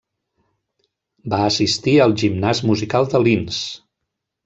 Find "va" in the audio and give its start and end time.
1.35-1.41